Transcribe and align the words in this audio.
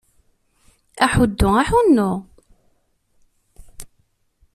Aḥuddu, 1.05 1.49
aḥunnu! 1.61 2.11